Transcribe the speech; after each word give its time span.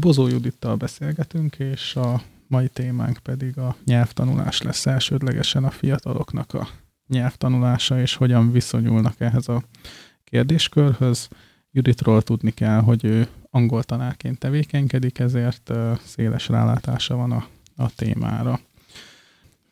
Bozó 0.00 0.26
Judittal 0.28 0.76
beszélgetünk, 0.76 1.56
és 1.58 1.96
a 1.96 2.22
mai 2.46 2.68
témánk 2.68 3.18
pedig 3.18 3.58
a 3.58 3.76
nyelvtanulás 3.84 4.62
lesz 4.62 4.86
elsődlegesen 4.86 5.64
a 5.64 5.70
fiataloknak 5.70 6.54
a 6.54 6.68
nyelvtanulása, 7.06 8.00
és 8.00 8.14
hogyan 8.14 8.52
viszonyulnak 8.52 9.20
ehhez 9.20 9.48
a 9.48 9.62
kérdéskörhöz. 10.24 11.28
Juditról 11.70 12.22
tudni 12.22 12.50
kell, 12.50 12.80
hogy 12.80 13.04
ő 13.04 13.28
angol 13.50 13.82
tanárként 13.82 14.38
tevékenykedik, 14.38 15.18
ezért 15.18 15.72
széles 16.04 16.48
rálátása 16.48 17.16
van 17.16 17.32
a, 17.32 17.46
a 17.76 17.94
témára. 17.94 18.60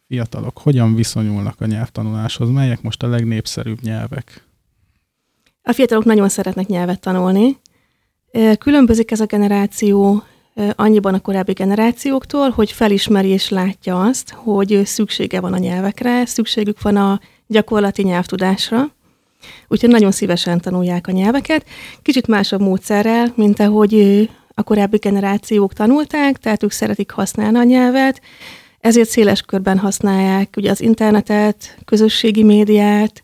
Fiatalok 0.07 0.59
hogyan 0.59 0.95
viszonyulnak 0.95 1.61
a 1.61 1.67
nyelvtanuláshoz? 1.67 2.51
Melyek 2.51 2.83
most 2.83 3.03
a 3.03 3.09
legnépszerűbb 3.09 3.81
nyelvek? 3.81 4.45
A 5.63 5.73
fiatalok 5.73 6.05
nagyon 6.05 6.29
szeretnek 6.29 6.67
nyelvet 6.67 7.01
tanulni. 7.01 7.57
Különbözik 8.59 9.11
ez 9.11 9.21
a 9.21 9.27
generáció 9.27 10.23
annyiban 10.77 11.15
a 11.15 11.21
korábbi 11.21 11.53
generációktól, 11.53 12.51
hogy 12.51 12.73
felismeri 12.73 13.29
és 13.29 13.49
látja 13.49 14.01
azt, 14.01 14.31
hogy 14.31 14.81
szüksége 14.85 15.41
van 15.41 15.53
a 15.53 15.59
nyelvekre, 15.59 16.27
szükségük 16.27 16.83
van 16.83 16.97
a 16.97 17.21
gyakorlati 17.47 18.03
nyelvtudásra, 18.03 18.91
úgyhogy 19.69 19.91
nagyon 19.91 20.11
szívesen 20.11 20.61
tanulják 20.61 21.07
a 21.07 21.13
nyelveket. 21.13 21.67
Kicsit 22.03 22.27
másabb 22.27 22.61
módszerrel, 22.61 23.33
mint 23.35 23.61
ahogy 23.61 24.29
a 24.55 24.63
korábbi 24.63 24.97
generációk 24.97 25.73
tanulták, 25.73 26.37
tehát 26.37 26.63
ők 26.63 26.71
szeretik 26.71 27.11
használni 27.11 27.59
a 27.59 27.63
nyelvet, 27.63 28.21
ezért 28.81 29.09
széles 29.09 29.43
körben 29.43 29.79
használják 29.79 30.55
ugye 30.57 30.71
az 30.71 30.81
internetet, 30.81 31.79
közösségi 31.85 32.43
médiát, 32.43 33.23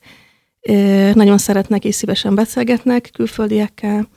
nagyon 1.12 1.38
szeretnek 1.38 1.84
és 1.84 1.94
szívesen 1.94 2.34
beszélgetnek 2.34 3.10
külföldiekkel. 3.12 4.08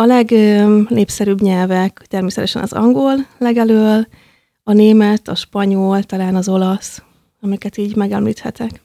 A 0.00 0.04
legnépszerűbb 0.04 1.40
nyelvek 1.40 2.04
természetesen 2.08 2.62
az 2.62 2.72
angol 2.72 3.14
legelől, 3.38 4.06
a 4.62 4.72
német, 4.72 5.28
a 5.28 5.34
spanyol, 5.34 6.02
talán 6.02 6.34
az 6.34 6.48
olasz, 6.48 7.02
amiket 7.40 7.76
így 7.76 7.96
megemlíthetek. 7.96 8.80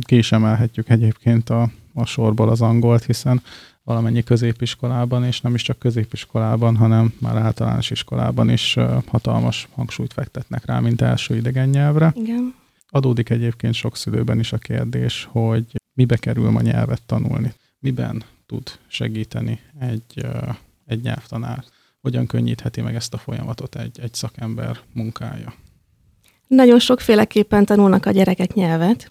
Ki 0.00 0.16
is 0.16 0.32
emelhetjük 0.32 0.88
egyébként 0.88 1.50
a, 1.50 1.70
a 1.94 2.06
sorból 2.06 2.48
az 2.48 2.60
angolt, 2.60 3.04
hiszen 3.04 3.42
valamennyi 3.84 4.22
középiskolában, 4.22 5.24
és 5.24 5.40
nem 5.40 5.54
is 5.54 5.62
csak 5.62 5.78
középiskolában, 5.78 6.76
hanem 6.76 7.14
már 7.18 7.36
általános 7.36 7.90
iskolában 7.90 8.50
is 8.50 8.76
hatalmas 9.06 9.68
hangsúlyt 9.74 10.12
fektetnek 10.12 10.64
rá, 10.64 10.80
mint 10.80 11.00
első 11.00 11.36
idegen 11.36 11.68
nyelvre. 11.68 12.12
Igen. 12.14 12.54
Adódik 12.88 13.30
egyébként 13.30 13.74
sok 13.74 13.96
szülőben 13.96 14.38
is 14.38 14.52
a 14.52 14.58
kérdés, 14.58 15.28
hogy 15.30 15.64
mibe 15.92 16.16
kerül 16.16 16.50
ma 16.50 16.60
nyelvet 16.60 17.02
tanulni, 17.06 17.52
miben 17.78 18.24
tud 18.46 18.78
segíteni 18.86 19.60
egy, 19.80 20.26
egy 20.86 21.02
nyelvtanár, 21.02 21.64
hogyan 22.00 22.26
könnyítheti 22.26 22.80
meg 22.80 22.94
ezt 22.94 23.14
a 23.14 23.18
folyamatot 23.18 23.76
egy, 23.76 24.00
egy 24.02 24.14
szakember 24.14 24.78
munkája. 24.92 25.54
Nagyon 26.46 26.78
sokféleképpen 26.78 27.64
tanulnak 27.64 28.06
a 28.06 28.10
gyerekek 28.10 28.54
nyelvet. 28.54 29.08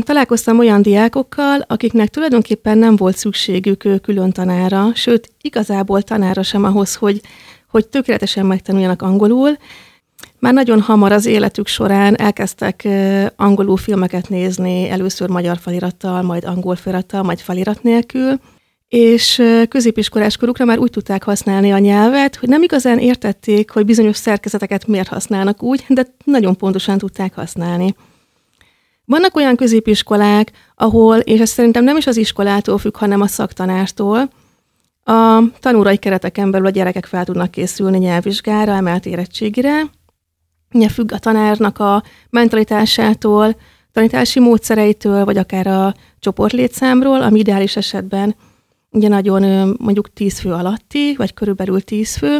Találkoztam 0.00 0.58
olyan 0.58 0.82
diákokkal, 0.82 1.60
akiknek 1.66 2.08
tulajdonképpen 2.08 2.78
nem 2.78 2.96
volt 2.96 3.16
szükségük 3.16 4.00
külön 4.02 4.30
tanára, 4.30 4.94
sőt, 4.94 5.32
igazából 5.40 6.02
tanára 6.02 6.42
sem 6.42 6.64
ahhoz, 6.64 6.94
hogy, 6.94 7.20
hogy 7.68 7.88
tökéletesen 7.88 8.46
megtanuljanak 8.46 9.02
angolul. 9.02 9.56
Már 10.38 10.52
nagyon 10.52 10.80
hamar 10.80 11.12
az 11.12 11.26
életük 11.26 11.66
során 11.66 12.18
elkezdtek 12.18 12.88
angolul 13.36 13.76
filmeket 13.76 14.28
nézni, 14.28 14.88
először 14.88 15.28
magyar 15.28 15.58
felirattal, 15.58 16.22
majd 16.22 16.44
angol 16.44 16.76
felirattal, 16.76 17.22
majd 17.22 17.38
felirat 17.40 17.82
nélkül, 17.82 18.40
és 18.88 19.42
középiskolás 19.68 20.36
korukra 20.36 20.64
már 20.64 20.78
úgy 20.78 20.90
tudták 20.90 21.22
használni 21.22 21.72
a 21.72 21.78
nyelvet, 21.78 22.36
hogy 22.36 22.48
nem 22.48 22.62
igazán 22.62 22.98
értették, 22.98 23.70
hogy 23.70 23.84
bizonyos 23.84 24.16
szerkezeteket 24.16 24.86
miért 24.86 25.08
használnak 25.08 25.62
úgy, 25.62 25.84
de 25.88 26.06
nagyon 26.24 26.56
pontosan 26.56 26.98
tudták 26.98 27.34
használni. 27.34 27.94
Vannak 29.04 29.36
olyan 29.36 29.56
középiskolák, 29.56 30.50
ahol, 30.74 31.16
és 31.16 31.40
ez 31.40 31.50
szerintem 31.50 31.84
nem 31.84 31.96
is 31.96 32.06
az 32.06 32.16
iskolától 32.16 32.78
függ, 32.78 32.96
hanem 32.96 33.20
a 33.20 33.26
szaktanártól, 33.26 34.30
a 35.04 35.42
tanúrai 35.60 35.96
kereteken 35.96 36.50
belül 36.50 36.66
a 36.66 36.70
gyerekek 36.70 37.06
fel 37.06 37.24
tudnak 37.24 37.50
készülni 37.50 37.98
nyelvvizsgára, 37.98 38.72
emelt 38.72 39.06
érettségire. 39.06 39.82
Ugye 40.72 40.88
függ 40.88 41.12
a 41.12 41.18
tanárnak 41.18 41.78
a 41.78 42.02
mentalitásától, 42.30 43.56
tanítási 43.92 44.40
módszereitől, 44.40 45.24
vagy 45.24 45.36
akár 45.36 45.66
a 45.66 45.94
csoportlétszámról, 46.18 47.22
ami 47.22 47.38
ideális 47.38 47.76
esetben 47.76 48.34
ugye 48.90 49.08
nagyon 49.08 49.74
mondjuk 49.78 50.12
10 50.12 50.38
fő 50.38 50.52
alatti, 50.52 51.14
vagy 51.16 51.34
körülbelül 51.34 51.80
10 51.80 52.16
fő. 52.16 52.38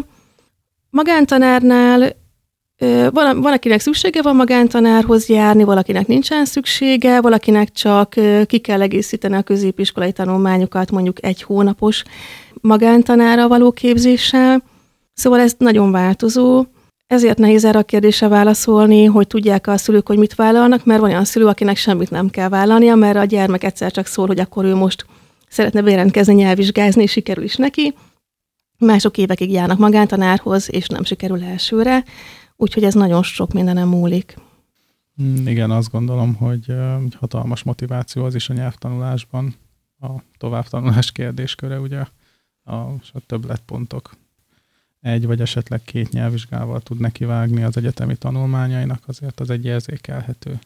Magántanárnál 0.90 2.20
van, 3.10 3.40
van, 3.40 3.52
akinek 3.52 3.80
szüksége 3.80 4.22
van 4.22 4.36
magántanárhoz 4.36 5.28
járni, 5.28 5.64
valakinek 5.64 6.06
nincsen 6.06 6.44
szüksége, 6.44 7.20
valakinek 7.20 7.70
csak 7.72 8.14
ki 8.46 8.58
kell 8.58 8.82
egészíteni 8.82 9.34
a 9.34 9.42
középiskolai 9.42 10.12
tanulmányokat 10.12 10.90
mondjuk 10.90 11.24
egy 11.24 11.42
hónapos 11.42 12.02
magántanára 12.60 13.48
való 13.48 13.72
képzéssel. 13.72 14.62
Szóval 15.14 15.40
ez 15.40 15.54
nagyon 15.58 15.90
változó. 15.90 16.64
Ezért 17.12 17.38
nehéz 17.38 17.64
erre 17.64 17.78
a 17.78 17.82
kérdésre 17.82 18.28
válaszolni, 18.28 19.04
hogy 19.04 19.26
tudják 19.26 19.66
a 19.66 19.76
szülők, 19.76 20.06
hogy 20.06 20.18
mit 20.18 20.34
vállalnak, 20.34 20.84
mert 20.84 21.00
van 21.00 21.10
olyan 21.10 21.24
szülő, 21.24 21.46
akinek 21.46 21.76
semmit 21.76 22.10
nem 22.10 22.28
kell 22.28 22.48
vállalnia, 22.48 22.94
mert 22.94 23.16
a 23.16 23.24
gyermek 23.24 23.64
egyszer 23.64 23.90
csak 23.90 24.06
szól, 24.06 24.26
hogy 24.26 24.38
akkor 24.38 24.64
ő 24.64 24.74
most 24.74 25.06
szeretne 25.48 25.82
bejelentkezni 25.82 26.34
nyelvvizsgázni, 26.34 27.02
és 27.02 27.10
sikerül 27.10 27.44
is 27.44 27.56
neki. 27.56 27.94
Mások 28.78 29.18
évekig 29.18 29.50
járnak 29.50 29.78
magántanárhoz, 29.78 30.72
és 30.72 30.86
nem 30.86 31.04
sikerül 31.04 31.44
elsőre, 31.44 32.04
úgyhogy 32.56 32.84
ez 32.84 32.94
nagyon 32.94 33.22
sok 33.22 33.52
mindenem 33.52 33.88
múlik. 33.88 34.36
Mm, 35.22 35.46
igen, 35.46 35.70
azt 35.70 35.90
gondolom, 35.90 36.34
hogy 36.34 36.74
hatalmas 37.18 37.62
motiváció 37.62 38.24
az 38.24 38.34
is 38.34 38.48
a 38.48 38.54
nyelvtanulásban, 38.54 39.54
a 40.00 40.10
továbbtanulás 40.38 41.12
kérdésköre, 41.12 41.80
ugye 41.80 42.04
a, 42.64 42.74
a 43.12 43.20
többletpontok 43.26 44.10
egy 45.02 45.26
vagy 45.26 45.40
esetleg 45.40 45.82
két 45.82 46.10
nyelvvizsgával 46.10 46.80
tud 46.80 47.00
nekivágni 47.00 47.62
az 47.62 47.76
egyetemi 47.76 48.16
tanulmányainak, 48.16 49.02
azért 49.06 49.40
az 49.40 49.50
egy 49.50 49.64
érzékelhető 49.64 50.58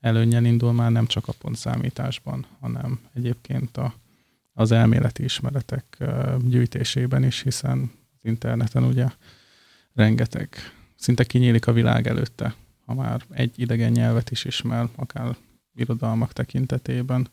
előnyel 0.00 0.44
indul 0.44 0.72
már 0.72 0.90
nem 0.90 1.06
csak 1.06 1.28
a 1.28 1.32
pontszámításban, 1.38 2.46
hanem 2.60 3.00
egyébként 3.14 3.76
a 3.76 3.94
az 4.58 4.72
elméleti 4.72 5.24
ismeretek 5.24 6.04
gyűjtésében 6.44 7.24
is, 7.24 7.42
hiszen 7.42 7.90
az 8.14 8.28
interneten 8.28 8.84
ugye 8.84 9.06
rengeteg, 9.94 10.56
szinte 10.96 11.24
kinyílik 11.24 11.66
a 11.66 11.72
világ 11.72 12.06
előtte, 12.06 12.54
ha 12.84 12.94
már 12.94 13.22
egy 13.30 13.60
idegen 13.60 13.92
nyelvet 13.92 14.30
is 14.30 14.44
ismer, 14.44 14.88
akár 14.94 15.36
irodalmak 15.74 16.32
tekintetében. 16.32 17.28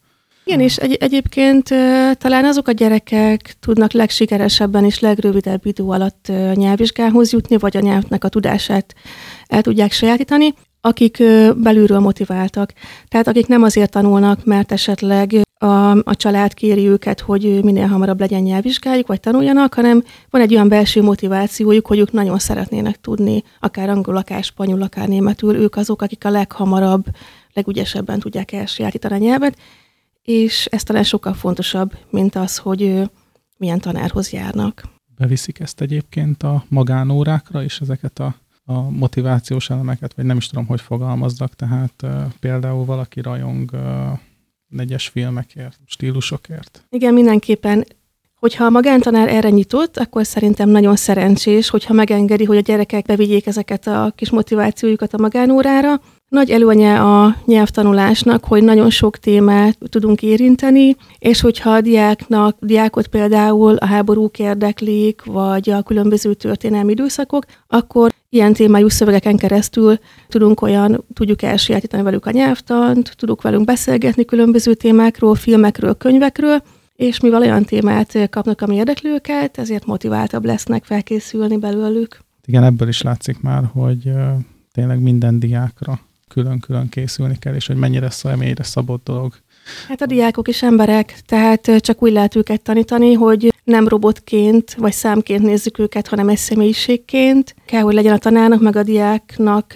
Igen, 0.46 0.59
és 0.59 0.78
egy, 0.78 0.94
egyébként 0.94 1.68
talán 2.18 2.46
azok 2.46 2.68
a 2.68 2.72
gyerekek 2.72 3.56
tudnak 3.59 3.92
legsikeresebben 3.92 4.86
és 4.86 5.00
legrövidebb 5.00 5.66
idő 5.66 5.84
alatt 5.84 6.31
nyelvvizsgához 6.54 7.31
jutni, 7.31 7.58
vagy 7.58 7.78
a 7.78 7.80
nyelvnek 7.80 8.24
a 8.24 8.30
tudását 8.30 8.96
el 9.48 9.62
tudják 9.62 9.92
sajátítani, 9.92 10.54
akik 10.81 11.24
belülről 11.56 12.00
motiváltak. 12.00 12.74
Tehát 13.08 13.28
akik 13.28 13.48
nem 13.48 13.64
azért 13.64 13.92
tanulnak, 13.92 14.46
mert 14.46 14.72
esetleg 14.72 15.42
a, 15.58 15.92
a 15.92 16.16
család 16.16 16.54
kéri 16.54 16.88
őket, 16.88 17.20
hogy 17.20 17.64
minél 17.64 17.88
hamarabb 17.88 18.20
legyen 18.20 18.42
nyelvvizsgájuk, 18.42 19.08
vagy 19.08 19.20
tanuljanak, 19.20 19.74
hanem 19.74 20.04
van 20.30 20.42
egy 20.42 20.54
olyan 20.54 20.68
belső 20.68 21.02
motivációjuk, 21.02 21.88
hogy 21.88 22.00
ők 22.00 22.12
nagyon 22.12 22.40
szeretnének 22.40 23.02
tudni, 23.02 23.44
akár 23.60 23.90
angol, 23.90 24.18
akár 24.18 24.44
spanyol, 24.44 24.81
akár 24.81 25.08
németül, 25.08 25.56
ők 25.56 25.75
azok, 25.75 26.02
akik 26.02 26.25
a 26.25 26.30
leghamarabb, 26.30 27.06
legügyesebben 27.54 28.20
tudják 28.20 28.52
elsajátítani 28.52 29.14
a 29.14 29.18
nyelvet, 29.18 29.58
és 30.24 30.66
ez 30.66 30.84
talán 30.84 31.04
sokkal 31.04 31.34
fontosabb, 31.34 31.98
mint 32.10 32.36
az, 32.36 32.58
hogy 32.58 33.10
milyen 33.58 33.80
tanárhoz 33.80 34.32
járnak. 34.32 34.84
Beviszik 35.16 35.60
ezt 35.60 35.82
egyébként 35.82 36.44
a 36.44 36.66
magánórákra 36.68 37.64
is, 37.64 37.81
ezeket 37.81 38.20
a, 38.20 38.36
a 38.64 38.90
motivációs 38.90 39.70
elemeket, 39.70 40.14
vagy 40.14 40.25
nem 40.25 40.38
is 40.38 40.48
tudom, 40.48 40.66
hogy 40.66 40.81
fogalmazzak, 40.81 41.56
tehát 41.56 42.06
például 42.40 42.86
valaki 42.86 43.22
rajong 43.22 43.72
negyes 44.68 45.08
filmekért, 45.08 45.80
stílusokért. 45.86 46.86
Igen, 46.90 47.14
mindenképpen. 47.14 47.86
Hogyha 48.44 48.66
a 48.66 48.69
magántanár 48.69 49.28
erre 49.28 49.50
nyitott, 49.50 49.98
akkor 49.98 50.25
szerintem 50.25 50.69
nagyon 50.69 50.95
szerencsés, 50.95 51.69
hogyha 51.69 51.94
megengedi, 51.94 52.44
hogy 52.44 52.57
a 52.57 52.62
gyerekek 52.62 53.06
bevigyék 53.06 53.48
ezeket 53.48 53.88
a 53.88 54.13
kis 54.16 54.30
motivációjukat 54.30 55.13
a 55.13 55.22
magánórára. 55.22 56.01
Nagy 56.30 56.50
előnye 56.50 57.00
a 57.00 57.36
nyelvtanulásnak, 57.45 58.45
hogy 58.45 58.63
nagyon 58.63 58.90
sok 58.90 59.18
témát 59.18 59.78
tudunk 59.90 60.22
érinteni, 60.22 60.95
és 61.19 61.42
hogyha 61.42 61.69
a 61.69 61.81
diáknak, 61.81 62.57
diákot 62.60 63.07
például 63.07 63.75
a 63.75 63.86
háborúk 63.86 64.40
érdeklik, 64.40 65.22
vagy 65.25 65.69
a 65.69 65.81
különböző 65.81 66.34
történelmi 66.34 66.92
időszakok, 66.92 67.45
akkor 67.68 68.12
ilyen 68.30 68.54
témájú 68.54 68.88
szövegeken 68.90 69.38
keresztül 69.38 70.00
tudunk 70.28 70.62
olyan, 70.62 71.06
tudjuk 71.13 71.42
elsajátítani 71.42 72.04
velük 72.04 72.25
a 72.25 72.31
nyelvtant, 72.31 73.13
tudunk 73.18 73.42
velünk 73.42 73.66
beszélgetni 73.66 74.25
különböző 74.25 74.74
témákról, 74.74 75.36
filmekről, 75.36 75.94
könyvekről, 75.98 76.62
és 76.95 77.19
mivel 77.19 77.42
olyan 77.42 77.63
témát 77.63 78.30
kapnak, 78.30 78.62
ami 78.62 78.75
érdekli 78.75 79.10
őket, 79.10 79.57
ezért 79.57 79.86
motiváltabb 79.86 80.45
lesznek 80.45 80.84
felkészülni 80.84 81.57
belőlük. 81.57 82.19
Igen, 82.45 82.63
ebből 82.63 82.88
is 82.88 83.01
látszik 83.01 83.42
már, 83.42 83.63
hogy 83.74 84.12
tényleg 84.72 85.01
minden 85.01 85.40
diákra 85.40 86.00
külön-külön 86.28 86.90
készülni 86.90 87.38
kell, 87.40 87.56
és 87.56 87.68
hogy 87.68 87.75
mennyire 87.75 88.10
személyre 88.10 88.63
szabott 88.63 89.04
dolog. 89.04 89.34
Hát 89.88 90.01
a 90.01 90.06
diákok 90.06 90.48
is 90.48 90.63
emberek, 90.63 91.19
tehát 91.25 91.72
csak 91.80 92.04
úgy 92.04 92.12
lehet 92.12 92.36
őket 92.36 92.62
tanítani, 92.62 93.13
hogy 93.13 93.54
nem 93.63 93.88
robotként 93.88 94.74
vagy 94.74 94.92
számként 94.92 95.42
nézzük 95.42 95.80
őket, 95.80 96.07
hanem 96.07 96.30
egy 96.30 96.38
személyiségként. 96.38 97.56
Kell, 97.66 97.81
hogy 97.81 97.94
legyen 97.94 98.13
a 98.13 98.18
tanárnak, 98.18 98.62
meg 98.62 98.75
a 98.75 98.84
diáknak 98.84 99.74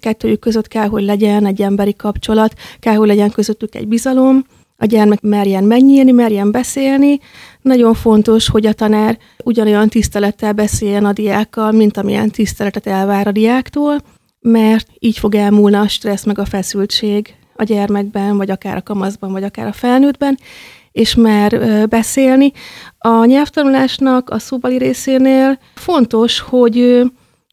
kettőjük 0.00 0.40
között 0.40 0.68
kell, 0.68 0.88
hogy 0.88 1.02
legyen 1.02 1.46
egy 1.46 1.62
emberi 1.62 1.94
kapcsolat, 1.94 2.54
kell, 2.78 2.94
hogy 2.94 3.08
legyen 3.08 3.30
közöttük 3.30 3.74
egy 3.74 3.88
bizalom, 3.88 4.44
a 4.82 4.86
gyermek 4.86 5.20
merjen 5.20 5.64
megnyílni, 5.64 6.10
merjen 6.10 6.50
beszélni. 6.50 7.18
Nagyon 7.60 7.94
fontos, 7.94 8.48
hogy 8.48 8.66
a 8.66 8.72
tanár 8.72 9.18
ugyanolyan 9.44 9.88
tisztelettel 9.88 10.52
beszéljen 10.52 11.04
a 11.04 11.12
diákkal, 11.12 11.72
mint 11.72 11.96
amilyen 11.96 12.30
tiszteletet 12.30 12.86
elvár 12.86 13.26
a 13.26 13.32
diáktól, 13.32 14.00
mert 14.40 14.86
így 14.98 15.18
fog 15.18 15.34
elmúlni 15.34 15.76
a 15.76 15.88
stressz 15.88 16.24
meg 16.24 16.38
a 16.38 16.44
feszültség 16.44 17.34
a 17.56 17.62
gyermekben, 17.62 18.36
vagy 18.36 18.50
akár 18.50 18.76
a 18.76 18.82
kamaszban, 18.82 19.32
vagy 19.32 19.42
akár 19.42 19.66
a 19.66 19.72
felnőttben, 19.72 20.38
és 20.92 21.14
mer 21.14 21.88
beszélni. 21.88 22.52
A 22.98 23.24
nyelvtanulásnak 23.24 24.30
a 24.30 24.38
szóbali 24.38 24.78
részénél 24.78 25.58
fontos, 25.74 26.40
hogy, 26.40 27.02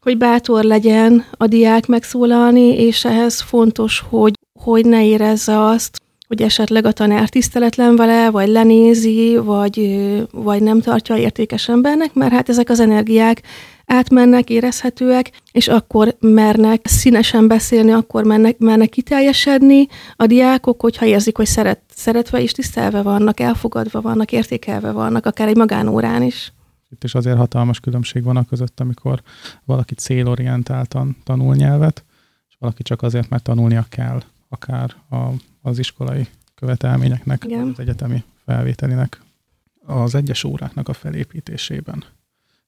hogy 0.02 0.16
bátor 0.16 0.64
legyen 0.64 1.24
a 1.30 1.46
diák 1.46 1.86
megszólalni, 1.86 2.82
és 2.82 3.04
ehhez 3.04 3.40
fontos, 3.40 4.04
hogy, 4.08 4.34
hogy 4.60 4.86
ne 4.86 5.04
érezze 5.04 5.64
azt, 5.64 6.00
hogy 6.30 6.42
esetleg 6.42 6.84
a 6.84 6.92
tanár 6.92 7.28
tiszteletlen 7.28 7.96
vele, 7.96 8.30
vagy 8.30 8.48
lenézi, 8.48 9.36
vagy, 9.36 10.00
vagy 10.32 10.62
nem 10.62 10.80
tartja 10.80 11.16
értékes 11.16 11.68
embernek, 11.68 12.14
mert 12.14 12.32
hát 12.32 12.48
ezek 12.48 12.68
az 12.68 12.80
energiák 12.80 13.42
átmennek, 13.86 14.50
érezhetőek, 14.50 15.30
és 15.52 15.68
akkor 15.68 16.16
mernek 16.20 16.86
színesen 16.86 17.48
beszélni, 17.48 17.90
akkor 17.92 18.24
mernek, 18.24 18.58
mernek 18.58 18.88
kiteljesedni 18.88 19.86
a 20.16 20.26
diákok, 20.26 20.80
hogyha 20.80 21.06
érzik, 21.06 21.36
hogy 21.36 21.46
szeret, 21.46 21.80
szeretve 21.94 22.42
és 22.42 22.52
tisztelve 22.52 23.02
vannak, 23.02 23.40
elfogadva 23.40 24.00
vannak, 24.00 24.32
értékelve 24.32 24.90
vannak, 24.90 25.26
akár 25.26 25.48
egy 25.48 25.56
magánórán 25.56 26.22
is. 26.22 26.52
Itt 26.90 27.04
is 27.04 27.14
azért 27.14 27.36
hatalmas 27.36 27.80
különbség 27.80 28.22
van 28.22 28.36
a 28.36 28.44
között, 28.44 28.80
amikor 28.80 29.22
valaki 29.64 29.94
célorientáltan 29.94 31.16
tanul 31.24 31.54
nyelvet, 31.54 32.04
és 32.48 32.56
valaki 32.58 32.82
csak 32.82 33.02
azért, 33.02 33.28
mert 33.28 33.42
tanulnia 33.42 33.86
kell, 33.88 34.22
akár 34.48 34.94
a, 35.10 35.16
az 35.60 35.78
iskolai 35.78 36.28
követelményeknek, 36.54 37.44
Igen. 37.44 37.68
az 37.68 37.78
egyetemi 37.78 38.24
felvételinek, 38.44 39.20
az 39.86 40.14
egyes 40.14 40.44
óráknak 40.44 40.88
a 40.88 40.92
felépítésében 40.92 42.04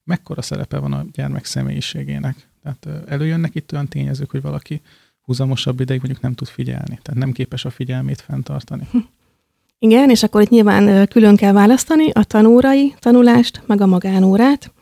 mekkora 0.04 0.42
szerepe 0.42 0.78
van 0.78 0.92
a 0.92 1.04
gyermek 1.12 1.44
személyiségének. 1.44 2.48
Tehát 2.62 3.08
előjönnek 3.08 3.54
itt 3.54 3.72
olyan 3.72 3.88
tényezők, 3.88 4.30
hogy 4.30 4.42
valaki 4.42 4.80
húzamosabb 5.20 5.80
ideig 5.80 6.00
mondjuk 6.00 6.22
nem 6.22 6.34
tud 6.34 6.48
figyelni, 6.48 6.98
tehát 7.02 7.20
nem 7.20 7.32
képes 7.32 7.64
a 7.64 7.70
figyelmét 7.70 8.20
fenntartani. 8.20 8.88
Hm. 8.90 8.98
Igen, 9.78 10.10
és 10.10 10.22
akkor 10.22 10.42
itt 10.42 10.48
nyilván 10.48 11.08
külön 11.08 11.36
kell 11.36 11.52
választani 11.52 12.10
a 12.10 12.24
tanórai 12.24 12.94
tanulást, 12.98 13.62
meg 13.66 13.80
a 13.80 13.86
magánórát. 13.86 14.72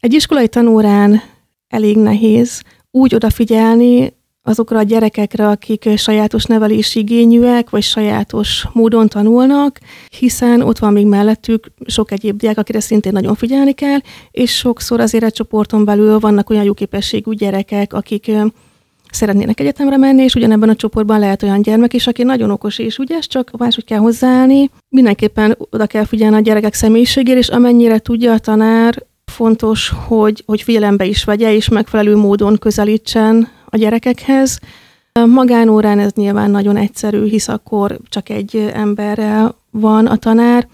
Egy 0.00 0.12
iskolai 0.12 0.48
tanórán 0.48 1.20
elég 1.68 1.96
nehéz 1.96 2.62
úgy 2.90 3.14
odafigyelni 3.14 4.15
azokra 4.46 4.78
a 4.78 4.82
gyerekekre, 4.82 5.48
akik 5.48 5.88
sajátos 5.96 6.44
nevelési 6.44 6.98
igényűek, 6.98 7.70
vagy 7.70 7.82
sajátos 7.82 8.66
módon 8.72 9.08
tanulnak, 9.08 9.78
hiszen 10.18 10.60
ott 10.60 10.78
van 10.78 10.92
még 10.92 11.06
mellettük 11.06 11.66
sok 11.86 12.12
egyéb 12.12 12.36
diák, 12.36 12.58
akire 12.58 12.80
szintén 12.80 13.12
nagyon 13.12 13.34
figyelni 13.34 13.72
kell, 13.72 13.98
és 14.30 14.56
sokszor 14.56 15.00
az 15.00 15.14
életcsoporton 15.14 15.84
belül 15.84 16.18
vannak 16.18 16.50
olyan 16.50 16.64
jó 16.64 16.74
képességű 16.74 17.32
gyerekek, 17.32 17.92
akik 17.92 18.30
szeretnének 19.10 19.60
egyetemre 19.60 19.96
menni, 19.96 20.22
és 20.22 20.34
ugyanebben 20.34 20.68
a 20.68 20.76
csoportban 20.76 21.18
lehet 21.18 21.42
olyan 21.42 21.62
gyermek 21.62 21.94
is, 21.94 22.06
aki 22.06 22.22
nagyon 22.22 22.50
okos 22.50 22.78
és 22.78 22.96
ügyes, 22.96 23.26
csak 23.26 23.50
máshogy 23.58 23.84
kell 23.84 23.98
hozzáállni. 23.98 24.70
Mindenképpen 24.88 25.56
oda 25.70 25.86
kell 25.86 26.04
figyelni 26.04 26.36
a 26.36 26.40
gyerekek 26.40 26.74
személyiségére, 26.74 27.38
és 27.38 27.48
amennyire 27.48 27.98
tudja 27.98 28.32
a 28.32 28.38
tanár, 28.38 29.06
fontos, 29.32 29.92
hogy, 30.06 30.42
hogy 30.46 30.62
figyelembe 30.62 31.04
is 31.04 31.24
vegye, 31.24 31.54
és 31.54 31.68
megfelelő 31.68 32.16
módon 32.16 32.58
közelítsen 32.58 33.48
a 33.76 33.78
gyerekekhez. 33.78 34.58
Magánórán 35.26 35.98
ez 35.98 36.12
nyilván 36.12 36.50
nagyon 36.50 36.76
egyszerű, 36.76 37.28
hisz 37.28 37.48
akkor 37.48 37.98
csak 38.08 38.28
egy 38.28 38.70
emberrel 38.72 39.54
van 39.70 40.06
a 40.06 40.16
tanár, 40.16 40.68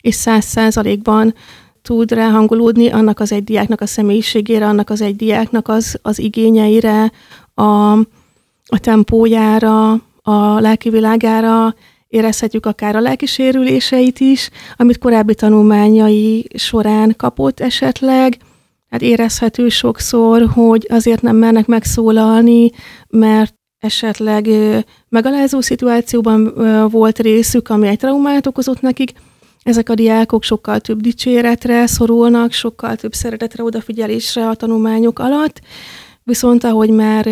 és 0.00 0.14
száz 0.14 0.44
százalékban 0.44 1.34
tud 1.82 2.12
ráhangolódni 2.12 2.88
annak 2.88 3.20
az 3.20 3.32
egy 3.32 3.44
diáknak 3.44 3.80
a 3.80 3.86
személyiségére, 3.86 4.66
annak 4.66 4.90
az 4.90 5.00
egy 5.00 5.16
diáknak 5.16 5.68
az, 5.68 5.98
az 6.02 6.18
igényeire, 6.18 7.12
a, 7.54 7.92
a 8.66 8.78
tempójára, 8.80 9.90
a 10.22 10.60
lelki 10.60 10.90
világára, 10.90 11.74
érezhetjük 12.08 12.66
akár 12.66 12.96
a 12.96 13.00
lelkisérüléseit 13.00 14.20
is, 14.20 14.50
amit 14.76 14.98
korábbi 14.98 15.34
tanulmányai 15.34 16.48
során 16.54 17.14
kapott 17.16 17.60
esetleg, 17.60 18.36
hát 18.90 19.02
érezhető 19.02 19.68
sokszor, 19.68 20.46
hogy 20.52 20.86
azért 20.88 21.22
nem 21.22 21.36
mernek 21.36 21.66
megszólalni, 21.66 22.70
mert 23.08 23.54
esetleg 23.78 24.48
megalázó 25.08 25.60
szituációban 25.60 26.54
volt 26.90 27.18
részük, 27.18 27.68
ami 27.68 27.88
egy 27.88 27.98
traumát 27.98 28.46
okozott 28.46 28.80
nekik, 28.80 29.12
ezek 29.62 29.88
a 29.88 29.94
diákok 29.94 30.42
sokkal 30.42 30.80
több 30.80 31.00
dicséretre 31.00 31.86
szorulnak, 31.86 32.52
sokkal 32.52 32.96
több 32.96 33.12
szeretetre, 33.12 33.64
odafigyelésre 33.64 34.48
a 34.48 34.54
tanulmányok 34.54 35.18
alatt, 35.18 35.60
viszont 36.22 36.64
ahogy 36.64 36.90
már 36.90 37.26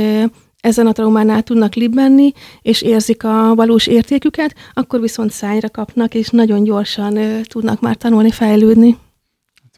ezen 0.61 0.87
a 0.87 0.93
traumánál 0.93 1.43
tudnak 1.43 1.75
libbenni, 1.75 2.33
és 2.63 2.83
érzik 2.83 3.25
a 3.25 3.55
valós 3.55 3.87
értéküket, 3.87 4.55
akkor 4.73 5.01
viszont 5.01 5.31
szányra 5.31 5.71
kapnak, 5.71 6.15
és 6.15 6.29
nagyon 6.29 6.63
gyorsan 6.63 7.43
tudnak 7.43 7.81
már 7.81 7.97
tanulni, 7.97 8.31
fejlődni 8.31 8.97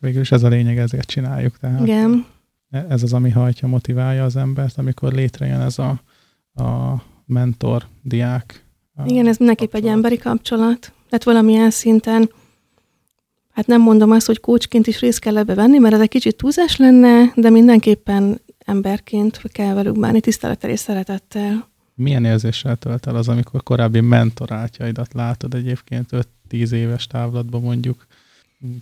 végül 0.00 0.20
is 0.20 0.32
ez 0.32 0.43
a 0.43 0.49
lényeg, 0.49 0.79
ezért 0.79 1.08
csináljuk. 1.08 1.58
Tehát 1.58 1.81
Igen. 1.81 2.26
Ez 2.70 3.02
az, 3.02 3.12
ami 3.12 3.31
hajtja, 3.31 3.69
motiválja 3.69 4.25
az 4.25 4.37
embert, 4.37 4.79
amikor 4.79 5.12
létrejön 5.12 5.61
ez 5.61 5.79
a, 5.79 6.00
a 6.62 7.02
mentor, 7.26 7.87
diák. 8.02 8.64
Igen, 9.05 9.26
ez 9.26 9.37
mindenképp 9.37 9.75
egy 9.75 9.87
emberi 9.87 10.19
kapcsolat. 10.19 10.93
Tehát 11.08 11.25
valamilyen 11.25 11.70
szinten, 11.70 12.31
hát 13.50 13.67
nem 13.67 13.81
mondom 13.81 14.11
azt, 14.11 14.26
hogy 14.26 14.41
kócsként 14.41 14.87
is 14.87 15.00
részt 15.00 15.19
kell 15.19 15.38
ebbe 15.38 15.55
venni, 15.55 15.79
mert 15.79 15.94
ez 15.94 16.00
egy 16.00 16.08
kicsit 16.08 16.37
túlzás 16.37 16.76
lenne, 16.76 17.32
de 17.35 17.50
mindenképpen 17.50 18.41
emberként 18.59 19.42
kell 19.52 19.75
velük 19.75 20.00
bánni, 20.00 20.21
tisztelettel 20.21 20.71
és 20.71 20.78
szeretettel. 20.78 21.69
Milyen 21.95 22.25
érzéssel 22.25 22.76
tölt 22.76 23.07
el 23.07 23.16
az, 23.16 23.28
amikor 23.28 23.62
korábbi 23.62 24.00
mentorátjaidat 24.00 25.12
látod 25.12 25.54
egyébként 25.54 26.09
5-10 26.50 26.71
éves 26.71 27.07
távlatban 27.07 27.62
mondjuk, 27.62 28.07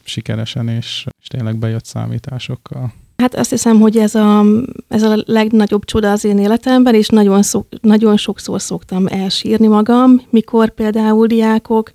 sikeresen 0.05 0.69
és, 0.69 1.07
és 1.21 1.27
tényleg 1.27 1.57
bejött 1.57 1.85
számításokkal. 1.85 2.93
Hát 3.17 3.35
azt 3.35 3.51
hiszem, 3.51 3.81
hogy 3.81 3.97
ez 3.97 4.15
a, 4.15 4.45
ez 4.89 5.03
a 5.03 5.23
legnagyobb 5.27 5.85
csoda 5.85 6.11
az 6.11 6.25
én 6.25 6.39
életemben, 6.39 6.95
és 6.95 7.09
nagyon, 7.09 7.43
szok, 7.43 7.67
nagyon 7.81 8.17
sokszor 8.17 8.61
szoktam 8.61 9.07
elsírni 9.07 9.67
magam, 9.67 10.23
mikor 10.31 10.71
például 10.71 11.27
diákok, 11.27 11.93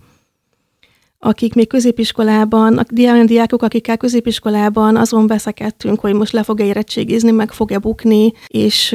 akik 1.20 1.54
még 1.54 1.68
középiskolában, 1.68 2.78
a 2.78 2.86
olyan 2.98 3.26
diákok, 3.26 3.62
akikkel 3.62 3.98
középiskolában 3.98 4.96
azon 4.96 5.28
veszekedtünk, 5.28 6.00
hogy 6.00 6.14
most 6.14 6.32
le 6.32 6.44
fog-e 6.44 6.64
érettségizni, 6.64 7.32
meg 7.32 7.52
fog-e 7.52 7.78
bukni, 7.78 8.34
és, 8.48 8.92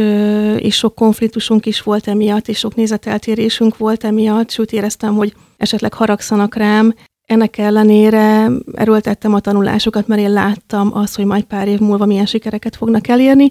és 0.59 0.77
sok 0.77 0.95
konfliktusunk 0.95 1.67
is 1.67 1.83
volt 1.83 2.09
emiatt, 2.09 2.49
és 2.49 2.59
sok 2.59 2.75
nézeteltérésünk 2.75 3.77
volt 3.77 4.05
emiatt, 4.05 4.51
sőt 4.51 4.73
éreztem, 4.73 5.15
hogy 5.15 5.35
esetleg 5.57 5.93
haragszanak 5.93 6.55
rám, 6.55 6.95
ennek 7.29 7.59
ellenére 7.59 8.51
erőltettem 8.75 9.35
a 9.35 9.41
tanulásokat, 9.41 10.07
mert 10.07 10.21
én 10.21 10.33
láttam 10.33 10.97
azt, 10.97 11.17
hogy 11.17 11.25
majd 11.25 11.45
pár 11.45 11.69
év 11.69 11.79
múlva 11.79 12.07
milyen 12.07 12.27
sikereket 12.27 12.77
fognak 12.77 13.09
elérni, 13.09 13.51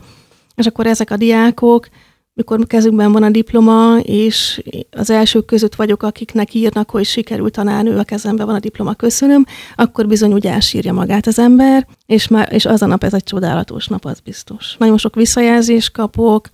és 0.55 0.65
akkor 0.65 0.87
ezek 0.87 1.11
a 1.11 1.17
diákok, 1.17 1.87
mikor 2.33 2.67
kezükben 2.67 3.11
van 3.11 3.23
a 3.23 3.29
diploma, 3.29 3.97
és 4.01 4.61
az 4.91 5.09
elsők 5.09 5.45
között 5.45 5.75
vagyok, 5.75 6.03
akiknek 6.03 6.53
írnak, 6.53 6.89
hogy 6.89 7.05
sikerült 7.05 7.53
tanárnő, 7.53 7.97
a 7.97 8.03
kezemben 8.03 8.45
van 8.45 8.55
a 8.55 8.59
diploma, 8.59 8.93
köszönöm, 8.93 9.45
akkor 9.75 10.07
bizony 10.07 10.33
úgy 10.33 10.47
elsírja 10.47 10.93
magát 10.93 11.27
az 11.27 11.39
ember, 11.39 11.87
és, 12.05 12.27
már, 12.27 12.53
és 12.53 12.65
az 12.65 12.81
a 12.81 12.85
nap 12.85 13.03
ez 13.03 13.13
egy 13.13 13.23
csodálatos 13.23 13.87
nap, 13.87 14.05
az 14.05 14.19
biztos. 14.19 14.75
Nagyon 14.79 14.97
sok 14.97 15.15
visszajelzést 15.15 15.91
kapok, 15.91 16.49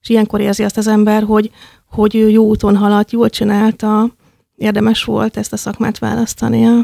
és 0.00 0.08
ilyenkor 0.08 0.40
érzi 0.40 0.62
azt 0.62 0.76
az 0.76 0.86
ember, 0.86 1.22
hogy, 1.22 1.50
hogy 1.90 2.16
ő 2.16 2.28
jó 2.28 2.44
úton 2.44 2.76
haladt, 2.76 3.12
jól 3.12 3.30
csinálta, 3.30 4.16
érdemes 4.58 5.04
volt 5.04 5.36
ezt 5.36 5.52
a 5.52 5.56
szakmát 5.56 5.98
választania. 5.98 6.78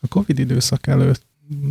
A 0.00 0.08
Covid 0.08 0.38
időszak 0.38 0.86
előtt 0.86 1.26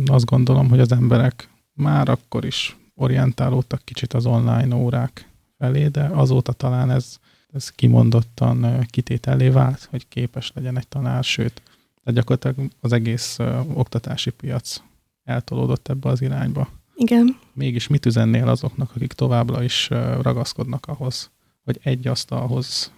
azt 0.06 0.24
gondolom, 0.24 0.68
hogy 0.68 0.80
az 0.80 0.92
emberek 0.92 1.48
már 1.74 2.08
akkor 2.08 2.44
is 2.44 2.76
orientálódtak 2.94 3.84
kicsit 3.84 4.12
az 4.12 4.26
online 4.26 4.74
órák 4.74 5.28
felé, 5.58 5.86
de 5.86 6.04
azóta 6.04 6.52
talán 6.52 6.90
ez, 6.90 7.16
ez 7.52 7.68
kimondottan 7.68 8.86
kitételé 8.90 9.48
vált, 9.48 9.86
hogy 9.90 10.08
képes 10.08 10.52
legyen 10.54 10.78
egy 10.78 10.88
tanár, 10.88 11.24
sőt, 11.24 11.62
Tehát 12.04 12.20
gyakorlatilag 12.20 12.70
az 12.80 12.92
egész 12.92 13.38
oktatási 13.74 14.30
piac 14.30 14.80
eltolódott 15.24 15.88
ebbe 15.88 16.08
az 16.08 16.22
irányba. 16.22 16.68
Igen. 16.94 17.38
Mégis 17.52 17.86
mit 17.86 18.06
üzennél 18.06 18.48
azoknak, 18.48 18.90
akik 18.94 19.12
továbbra 19.12 19.62
is 19.62 19.88
ragaszkodnak 20.20 20.86
ahhoz, 20.86 21.30
hogy 21.64 21.78
egy 21.82 22.06
asztalhoz 22.06 22.92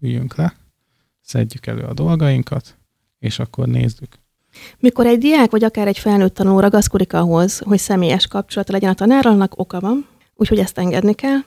üljünk 0.00 0.34
le, 0.34 0.54
szedjük 1.30 1.66
elő 1.66 1.82
a 1.82 1.92
dolgainkat, 1.92 2.76
és 3.18 3.38
akkor 3.38 3.66
nézzük. 3.66 4.18
Mikor 4.78 5.06
egy 5.06 5.18
diák 5.18 5.50
vagy 5.50 5.64
akár 5.64 5.86
egy 5.86 5.98
felnőtt 5.98 6.34
tanuló 6.34 6.60
ragaszkodik 6.60 7.12
ahhoz, 7.12 7.58
hogy 7.58 7.78
személyes 7.78 8.26
kapcsolata 8.26 8.72
legyen 8.72 8.90
a 8.90 8.94
tanárral, 8.94 9.32
annak 9.32 9.58
oka 9.58 9.80
van, 9.80 10.06
úgyhogy 10.34 10.58
ezt 10.58 10.78
engedni 10.78 11.14
kell. 11.14 11.38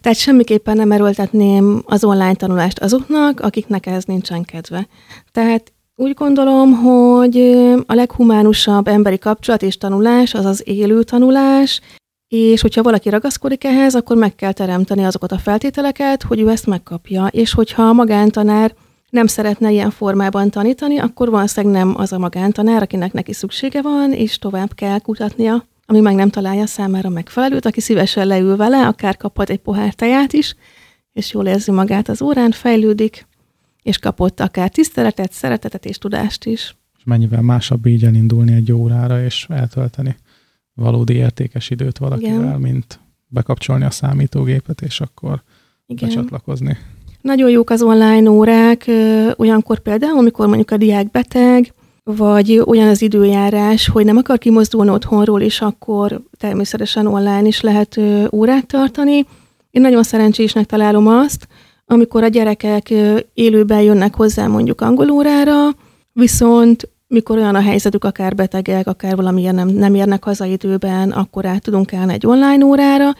Tehát 0.00 0.18
semmiképpen 0.18 0.76
nem 0.76 0.92
erőltetném 0.92 1.82
az 1.86 2.04
online 2.04 2.34
tanulást 2.34 2.78
azoknak, 2.78 3.40
akiknek 3.40 3.86
ez 3.86 4.04
nincsen 4.04 4.42
kedve. 4.42 4.88
Tehát 5.32 5.72
úgy 5.94 6.14
gondolom, 6.14 6.72
hogy 6.72 7.36
a 7.86 7.94
leghumánusabb 7.94 8.88
emberi 8.88 9.18
kapcsolat 9.18 9.62
és 9.62 9.78
tanulás 9.78 10.34
az 10.34 10.44
az 10.44 10.62
élő 10.64 11.02
tanulás, 11.02 11.80
és 12.28 12.60
hogyha 12.60 12.82
valaki 12.82 13.08
ragaszkodik 13.08 13.64
ehhez, 13.64 13.94
akkor 13.94 14.16
meg 14.16 14.34
kell 14.34 14.52
teremteni 14.52 15.04
azokat 15.04 15.32
a 15.32 15.38
feltételeket, 15.38 16.22
hogy 16.22 16.40
ő 16.40 16.48
ezt 16.48 16.66
megkapja. 16.66 17.26
És 17.26 17.52
hogyha 17.52 17.82
a 17.82 17.92
magántanár 17.92 18.74
nem 19.16 19.26
szeretne 19.26 19.70
ilyen 19.70 19.90
formában 19.90 20.50
tanítani, 20.50 20.98
akkor 20.98 21.30
valószínűleg 21.30 21.76
nem 21.76 21.94
az 21.96 22.12
a 22.12 22.18
magántanár, 22.18 22.82
akinek 22.82 23.12
neki 23.12 23.32
szüksége 23.32 23.82
van, 23.82 24.12
és 24.12 24.38
tovább 24.38 24.74
kell 24.74 24.98
kutatnia, 24.98 25.66
ami 25.86 26.00
meg 26.00 26.14
nem 26.14 26.30
találja 26.30 26.66
számára 26.66 27.08
megfelelőt, 27.08 27.66
aki 27.66 27.80
szívesen 27.80 28.26
leül 28.26 28.56
vele, 28.56 28.86
akár 28.86 29.16
kaphat 29.16 29.50
egy 29.50 29.58
pohár 29.58 29.94
teját 29.94 30.32
is, 30.32 30.54
és 31.12 31.32
jól 31.32 31.46
érzi 31.46 31.70
magát 31.70 32.08
az 32.08 32.22
órán, 32.22 32.50
fejlődik, 32.50 33.26
és 33.82 33.98
kapott 33.98 34.40
akár 34.40 34.68
tiszteletet, 34.68 35.32
szeretetet 35.32 35.84
és 35.84 35.98
tudást 35.98 36.44
is. 36.44 36.76
És 36.98 37.04
mennyivel 37.04 37.42
másabb 37.42 37.86
így 37.86 38.04
elindulni 38.04 38.52
egy 38.52 38.72
órára, 38.72 39.24
és 39.24 39.46
eltölteni 39.48 40.16
valódi 40.74 41.14
értékes 41.14 41.70
időt 41.70 41.98
valakivel, 41.98 42.42
Igen. 42.42 42.60
mint 42.60 43.00
bekapcsolni 43.26 43.84
a 43.84 43.90
számítógépet, 43.90 44.80
és 44.80 45.00
akkor 45.00 45.42
Igen. 45.86 46.08
becsatlakozni. 46.08 46.78
Nagyon 47.20 47.50
jók 47.50 47.70
az 47.70 47.82
online 47.82 48.30
órák, 48.30 48.90
olyankor 49.36 49.78
például, 49.78 50.18
amikor 50.18 50.46
mondjuk 50.46 50.70
a 50.70 50.76
diák 50.76 51.10
beteg, 51.10 51.74
vagy 52.04 52.62
olyan 52.66 52.88
az 52.88 53.02
időjárás, 53.02 53.88
hogy 53.88 54.04
nem 54.04 54.16
akar 54.16 54.38
kimozdulni 54.38 54.90
otthonról, 54.90 55.40
és 55.40 55.60
akkor 55.60 56.20
természetesen 56.38 57.06
online 57.06 57.46
is 57.46 57.60
lehet 57.60 58.00
órát 58.32 58.66
tartani. 58.66 59.26
Én 59.70 59.82
nagyon 59.82 60.02
szerencsésnek 60.02 60.66
találom 60.66 61.06
azt, 61.06 61.48
amikor 61.86 62.22
a 62.22 62.28
gyerekek 62.28 62.92
élőben 63.34 63.80
jönnek 63.80 64.14
hozzá 64.14 64.46
mondjuk 64.46 64.80
angolórára, 64.80 65.54
viszont 66.12 66.88
mikor 67.08 67.36
olyan 67.36 67.54
a 67.54 67.60
helyzetük, 67.60 68.04
akár 68.04 68.34
betegek, 68.34 68.86
akár 68.86 69.16
valamilyen 69.16 69.54
nem, 69.54 69.68
nem 69.68 69.94
érnek 69.94 70.24
haza 70.24 70.44
időben, 70.44 71.10
akkor 71.10 71.46
át 71.46 71.62
tudunk 71.62 71.92
állni 71.92 72.12
egy 72.12 72.26
online 72.26 72.64
órára, 72.64 73.10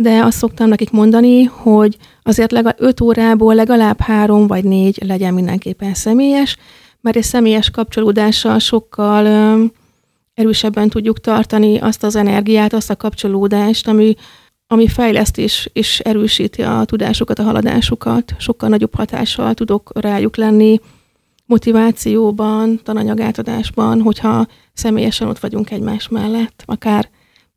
de 0.00 0.24
azt 0.24 0.38
szoktam 0.38 0.68
nekik 0.68 0.90
mondani, 0.90 1.44
hogy 1.44 1.96
azért 2.22 2.52
legalább 2.52 2.80
5 2.80 3.00
órából 3.00 3.54
legalább 3.54 4.00
három 4.00 4.46
vagy 4.46 4.64
négy 4.64 4.98
legyen 5.06 5.34
mindenképpen 5.34 5.94
személyes, 5.94 6.56
mert 7.00 7.16
egy 7.16 7.22
személyes 7.22 7.70
kapcsolódással 7.70 8.58
sokkal 8.58 9.24
ö, 9.24 9.64
erősebben 10.34 10.88
tudjuk 10.88 11.20
tartani 11.20 11.78
azt 11.78 12.02
az 12.02 12.16
energiát, 12.16 12.72
azt 12.72 12.90
a 12.90 12.96
kapcsolódást, 12.96 13.88
ami, 13.88 14.14
ami 14.66 14.88
fejleszt 14.88 15.38
és, 15.38 15.70
és 15.72 15.98
erősíti 15.98 16.62
a 16.62 16.82
tudásukat, 16.84 17.38
a 17.38 17.42
haladásukat. 17.42 18.34
Sokkal 18.38 18.68
nagyobb 18.68 18.94
hatással 18.94 19.54
tudok 19.54 19.90
rájuk 19.94 20.36
lenni 20.36 20.80
motivációban, 21.46 22.80
tananyagátadásban, 22.82 24.00
hogyha 24.00 24.46
személyesen 24.72 25.28
ott 25.28 25.38
vagyunk 25.38 25.70
egymás 25.70 26.08
mellett, 26.08 26.62
akár 26.66 27.08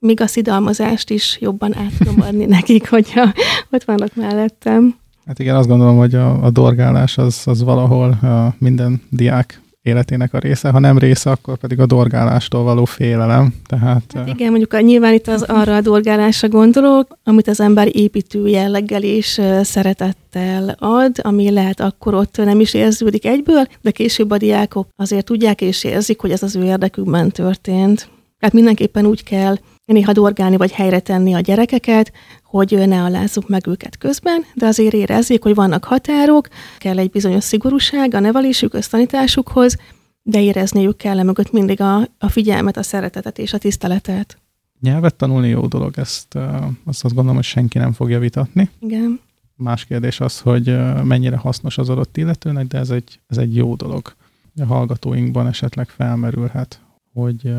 még 0.04 0.22
a 0.22 0.28
szidalmazást 0.28 1.10
is 1.10 1.38
jobban 1.42 1.76
át 1.78 1.92
tudom 1.98 2.22
adni 2.22 2.46
nekik, 2.58 2.90
hogyha 2.90 3.34
ott 3.70 3.84
vannak 3.84 4.16
mellettem. 4.16 4.96
Hát 5.26 5.40
igen, 5.40 5.56
azt 5.56 5.68
gondolom, 5.68 5.98
hogy 5.98 6.16
a, 6.16 6.44
a 6.44 6.50
dorgálás 6.50 7.18
az, 7.18 7.42
az 7.46 7.64
valahol 7.64 8.10
a 8.10 8.56
minden 8.58 9.02
diák 9.10 9.62
életének 9.84 10.34
a 10.34 10.38
része, 10.38 10.70
ha 10.70 10.80
nem 10.80 10.98
része, 10.98 11.32
akkor 11.32 11.58
pedig 11.58 11.80
a 11.80 11.86
dorgálástól 11.86 12.64
való 12.64 12.86
félelem. 12.86 13.54
Tehát, 13.66 14.14
hát 14.14 14.28
igen, 14.28 14.50
mondjuk 14.50 14.74
a, 14.74 14.80
nyilván 14.80 15.14
itt 15.14 15.28
az 15.28 15.42
arra 15.42 15.76
a 15.76 15.82
dorgálásra 15.82 16.48
gondolok, 16.48 17.18
amit 17.24 17.48
az 17.48 17.60
ember 17.60 17.88
építő 17.92 18.48
jelleggel 18.48 19.04
és 19.04 19.42
szeretettel 19.62 20.76
ad, 20.80 21.20
ami 21.22 21.52
lehet 21.52 21.80
akkor 21.80 22.14
ott 22.14 22.38
nem 22.38 22.60
is 22.60 22.74
érződik 22.74 23.26
egyből, 23.26 23.68
de 23.82 23.92
később 23.92 24.32
a 24.32 24.38
diákok 24.38 24.88
azért 24.96 25.26
tudják 25.26 25.62
és 25.62 25.84
érzik, 25.84 26.20
hogy 26.20 26.32
ez 26.32 26.44
az 26.44 26.56
ő 26.56 26.64
érdekükben 26.64 27.32
történt. 27.32 28.10
Tehát 28.40 28.54
mindenképpen 28.56 29.06
úgy 29.06 29.24
kell 29.24 29.56
néha 29.86 30.12
dorgálni 30.12 30.58
vagy 30.58 30.72
helyre 30.72 31.00
tenni 31.00 31.34
a 31.34 31.40
gyerekeket, 31.40 32.12
hogy 32.44 32.88
ne 32.88 33.04
alázzuk 33.04 33.50
meg 33.50 33.68
őket 33.68 33.98
közben, 33.98 34.46
de 34.56 34.66
azért 34.66 34.94
érezzék, 34.94 35.44
hogy 35.44 35.56
vannak 35.56 35.84
határok, 35.84 36.48
kell 36.78 36.98
egy 36.98 37.10
bizonyos 37.10 37.44
szigorúság 37.44 38.14
a 38.14 38.20
nevelésük, 38.20 38.80
tanításukhoz, 38.80 39.78
de 40.22 40.42
érezniük 40.42 40.98
kell 40.98 41.24
mögött 41.24 41.52
mindig 41.52 41.82
a, 41.82 41.98
a 42.18 42.30
figyelmet, 42.30 42.78
a 42.78 42.84
szeretetet 42.84 43.38
és 43.38 43.54
a 43.54 43.58
tiszteletet. 43.58 44.38
Nyelvet 44.80 45.16
tanulni 45.16 45.48
jó 45.48 45.68
dolog, 45.68 45.94
ezt 45.98 46.36
azt, 46.84 47.04
azt 47.04 47.14
gondolom, 47.14 47.36
hogy 47.36 47.44
senki 47.44 47.78
nem 47.78 47.92
fogja 47.92 48.20
vitatni. 48.20 48.70
Igen. 48.80 49.20
Más 49.56 49.86
kérdés 49.86 50.20
az, 50.20 50.40
hogy 50.40 50.78
mennyire 51.04 51.38
hasznos 51.38 51.78
az 51.78 51.90
adott 51.90 52.18
illetőnek, 52.18 52.68
de 52.68 52.78
ez 52.78 52.90
egy, 52.90 53.20
ez 53.28 53.38
egy 53.38 53.56
jó 53.56 53.76
dolog. 53.76 54.14
A 54.60 54.66
hallgatóinkban 54.66 55.48
esetleg 55.48 55.90
felmerülhet, 55.90 56.82
hogy 57.14 57.54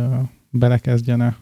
belekezdjene, 0.51 1.37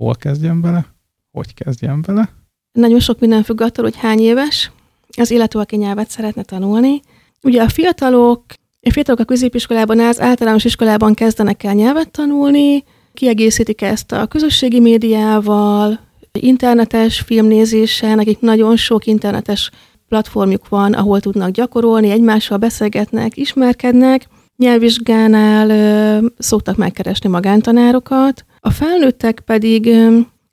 hol 0.00 0.14
kezdjen 0.14 0.60
bele, 0.60 0.86
hogy 1.30 1.54
kezdjen 1.54 2.02
bele, 2.02 2.28
nagyon 2.72 3.00
sok 3.00 3.20
minden 3.20 3.42
függ 3.42 3.60
attól, 3.60 3.84
hogy 3.84 3.96
hány 3.96 4.18
éves 4.18 4.70
az 5.16 5.30
illető, 5.30 5.58
aki 5.58 5.76
nyelvet 5.76 6.10
szeretne 6.10 6.42
tanulni. 6.42 7.00
Ugye 7.42 7.62
a 7.62 7.68
fiatalok, 7.68 8.44
a 8.80 8.90
fiatalok 8.90 9.20
a 9.20 9.24
középiskolában, 9.24 10.00
az 10.00 10.20
általános 10.20 10.64
iskolában 10.64 11.14
kezdenek 11.14 11.62
el 11.62 11.74
nyelvet 11.74 12.10
tanulni, 12.10 12.84
kiegészítik 13.14 13.82
ezt 13.82 14.12
a 14.12 14.26
közösségi 14.26 14.80
médiával, 14.80 16.00
internetes 16.32 17.20
filmnézéssel, 17.20 18.14
nekik 18.14 18.40
nagyon 18.40 18.76
sok 18.76 19.06
internetes 19.06 19.70
platformjuk 20.08 20.68
van, 20.68 20.92
ahol 20.92 21.20
tudnak 21.20 21.50
gyakorolni, 21.50 22.10
egymással 22.10 22.58
beszélgetnek, 22.58 23.36
ismerkednek. 23.36 24.26
Nyelvvizsgánál 24.56 25.70
ö, 25.70 26.26
szoktak 26.38 26.76
megkeresni 26.76 27.28
magántanárokat. 27.28 28.44
A 28.60 28.70
felnőttek 28.70 29.40
pedig 29.40 29.90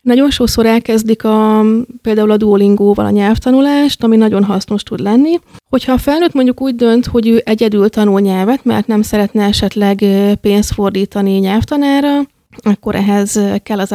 nagyon 0.02 0.30
sokszor 0.30 0.66
elkezdik 0.66 1.24
a, 1.24 1.64
például 2.02 2.32
a 2.32 2.38
Duolingo-val 2.38 3.06
a 3.06 3.10
nyelvtanulást, 3.10 4.04
ami 4.04 4.16
nagyon 4.16 4.44
hasznos 4.44 4.84
tud 4.84 5.00
lenni. 5.00 5.40
Hogyha 5.70 5.94
a 5.94 5.98
felnőtt 5.98 6.34
mondjuk 6.34 6.62
úgy 6.62 6.76
dönt, 6.76 7.06
hogy 7.06 7.28
ő 7.28 7.42
egyedül 7.46 7.90
tanul 7.90 8.20
nyelvet, 8.20 8.64
mert 8.64 8.88
nem 8.88 9.02
szeretne 9.02 9.46
esetleg 9.46 10.04
pénzt 10.42 10.74
fordítani 10.74 11.32
nyelvtanára, 11.32 12.20
akkor 12.62 12.96
ehhez 12.96 13.40
kell 13.64 13.80
az 13.80 13.94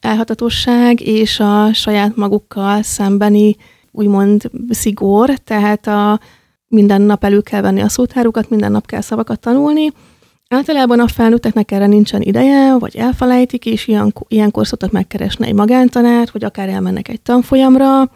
elhatatosság 0.00 1.00
és 1.00 1.40
a 1.40 1.72
saját 1.72 2.16
magukkal 2.16 2.82
szembeni 2.82 3.56
úgymond 3.90 4.50
szigor, 4.68 5.30
tehát 5.30 5.86
a 5.86 6.20
minden 6.68 7.02
nap 7.02 7.24
elő 7.24 7.40
kell 7.40 7.60
venni 7.60 7.80
a 7.80 7.88
szótárukat, 7.88 8.50
minden 8.50 8.72
nap 8.72 8.86
kell 8.86 9.00
szavakat 9.00 9.40
tanulni, 9.40 9.92
Általában 10.54 11.00
a 11.00 11.08
felnőtteknek 11.08 11.70
erre 11.70 11.86
nincsen 11.86 12.20
ideje, 12.20 12.78
vagy 12.78 12.96
elfelejtik, 12.96 13.66
és 13.66 13.86
ilyen, 13.86 14.14
ilyenkor 14.28 14.66
szoktak 14.66 14.90
megkeresni 14.90 15.46
egy 15.46 15.54
magántanárt, 15.54 16.30
vagy 16.30 16.44
akár 16.44 16.68
elmennek 16.68 17.08
egy 17.08 17.20
tanfolyamra. 17.20 18.10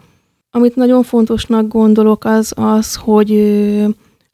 Amit 0.51 0.75
nagyon 0.75 1.03
fontosnak 1.03 1.67
gondolok, 1.67 2.25
az 2.25 2.53
az, 2.55 2.95
hogy 2.95 3.29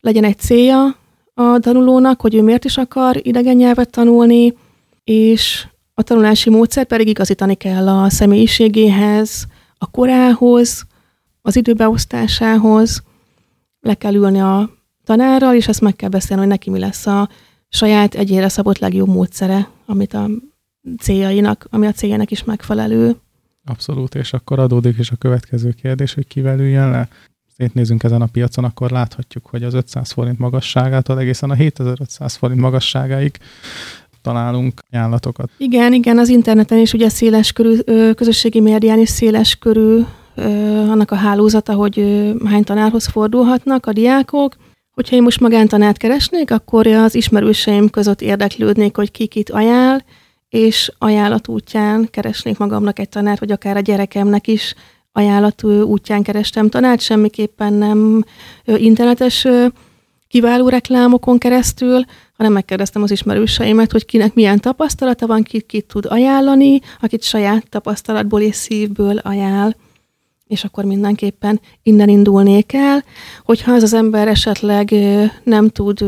legyen 0.01 0.23
egy 0.23 0.37
célja 0.37 0.95
a 1.33 1.59
tanulónak, 1.59 2.21
hogy 2.21 2.35
ő 2.35 2.41
miért 2.41 2.65
is 2.65 2.77
akar 2.77 3.19
idegen 3.21 3.55
nyelvet 3.55 3.89
tanulni, 3.89 4.53
és 5.03 5.67
a 5.93 6.01
tanulási 6.01 6.49
módszer 6.49 6.85
pedig 6.85 7.07
igazítani 7.07 7.55
kell 7.55 7.87
a 7.87 8.09
személyiségéhez, 8.09 9.45
a 9.77 9.91
korához, 9.91 10.85
az 11.41 11.55
időbeosztásához. 11.55 13.03
Le 13.79 13.93
kell 13.93 14.13
ülni 14.13 14.39
a 14.39 14.69
tanárral, 15.03 15.55
és 15.55 15.67
ezt 15.67 15.81
meg 15.81 15.95
kell 15.95 16.09
beszélni, 16.09 16.41
hogy 16.41 16.51
neki 16.51 16.69
mi 16.69 16.79
lesz 16.79 17.05
a 17.07 17.29
saját 17.75 18.15
egyére 18.15 18.49
szabott 18.49 18.77
legjobb 18.77 19.07
módszere, 19.07 19.67
amit 19.85 20.13
a 20.13 20.29
céljainak, 20.99 21.67
ami 21.69 21.87
a 21.87 21.91
céljának 21.91 22.31
is 22.31 22.43
megfelelő. 22.43 23.15
Abszolút, 23.65 24.15
és 24.15 24.33
akkor 24.33 24.59
adódik 24.59 24.97
is 24.97 25.11
a 25.11 25.15
következő 25.15 25.71
kérdés, 25.81 26.13
hogy 26.13 26.27
kivel 26.27 26.59
üljön 26.59 26.89
le. 26.89 27.07
Szétnézünk 27.57 28.03
ezen 28.03 28.21
a 28.21 28.25
piacon, 28.25 28.63
akkor 28.63 28.91
láthatjuk, 28.91 29.45
hogy 29.45 29.63
az 29.63 29.73
500 29.73 30.11
forint 30.11 30.39
magasságától 30.39 31.19
egészen 31.19 31.49
a 31.49 31.53
7500 31.53 32.35
forint 32.35 32.59
magasságáig 32.59 33.37
találunk 34.21 34.81
ajánlatokat. 34.91 35.49
Igen, 35.57 35.93
igen, 35.93 36.17
az 36.17 36.29
interneten 36.29 36.79
is 36.79 36.93
ugye 36.93 37.09
széles 37.09 37.51
körű, 37.51 37.79
közösségi 38.13 38.59
médián 38.59 38.99
is 38.99 39.09
széles 39.09 39.55
körű 39.55 40.01
annak 40.89 41.11
a 41.11 41.15
hálózata, 41.15 41.73
hogy 41.73 41.95
hány 42.45 42.63
tanárhoz 42.63 43.05
fordulhatnak 43.05 43.85
a 43.85 43.93
diákok. 43.93 44.55
Hogyha 44.95 45.15
én 45.15 45.23
most 45.23 45.39
magántanát 45.39 45.97
keresnék, 45.97 46.51
akkor 46.51 46.87
az 46.87 47.15
ismerőseim 47.15 47.89
között 47.89 48.21
érdeklődnék, 48.21 48.95
hogy 48.95 49.11
ki 49.11 49.27
kit 49.27 49.49
ajánl, 49.49 50.03
és 50.49 50.91
ajánlat 50.97 51.47
útján 51.47 52.07
keresnék 52.11 52.57
magamnak 52.57 52.99
egy 52.99 53.09
tanárt, 53.09 53.39
vagy 53.39 53.51
akár 53.51 53.77
a 53.77 53.79
gyerekemnek 53.79 54.47
is 54.47 54.73
ajánlat 55.11 55.63
útján 55.63 56.23
kerestem 56.23 56.69
tanárt, 56.69 57.01
semmiképpen 57.01 57.73
nem 57.73 58.23
internetes 58.65 59.47
kiváló 60.27 60.69
reklámokon 60.69 61.37
keresztül, 61.37 62.01
hanem 62.37 62.51
megkérdeztem 62.51 63.03
az 63.03 63.11
ismerőseimet, 63.11 63.91
hogy 63.91 64.05
kinek 64.05 64.33
milyen 64.33 64.59
tapasztalata 64.59 65.27
van, 65.27 65.43
kit, 65.43 65.65
kit 65.65 65.85
tud 65.85 66.05
ajánlani, 66.05 66.79
akit 67.01 67.23
saját 67.23 67.69
tapasztalatból 67.69 68.41
és 68.41 68.55
szívből 68.55 69.17
ajánl 69.17 69.75
és 70.47 70.63
akkor 70.63 70.85
mindenképpen 70.85 71.61
innen 71.83 72.09
indulnék 72.09 72.73
el, 72.73 73.03
hogyha 73.43 73.73
az 73.73 73.83
az 73.83 73.93
ember 73.93 74.27
esetleg 74.27 74.93
nem 75.43 75.69
tud 75.69 76.01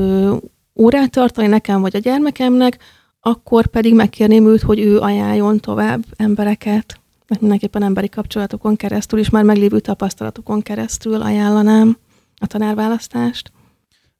órát 0.75 1.11
tartani 1.11 1.47
nekem 1.47 1.81
vagy 1.81 1.95
a 1.95 1.99
gyermekemnek, 1.99 2.77
akkor 3.19 3.67
pedig 3.67 3.93
megkérném 3.93 4.47
őt, 4.47 4.61
hogy 4.61 4.79
ő 4.79 4.99
ajánljon 4.99 5.59
tovább 5.59 6.03
embereket. 6.15 6.99
Mert 7.27 7.41
mindenképpen 7.41 7.83
emberi 7.83 8.09
kapcsolatokon 8.09 8.75
keresztül 8.75 9.19
és 9.19 9.29
már 9.29 9.43
meglévő 9.43 9.79
tapasztalatokon 9.79 10.61
keresztül 10.61 11.21
ajánlanám 11.21 11.97
a 12.35 12.47
tanárválasztást. 12.47 13.51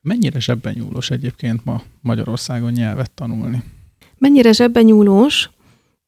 Mennyire 0.02 0.40
zsebben 0.40 0.74
nyúlós 0.78 1.10
egyébként 1.10 1.66
ma 1.66 1.82
Magyarországon 2.02 2.72
nyelvet 2.72 3.12
tanulni? 3.12 3.64
Mennyire 4.18 4.52
zsebben 4.52 4.84
nyúlós? 4.84 5.50